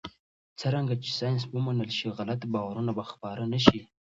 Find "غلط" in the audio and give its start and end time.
2.17-2.41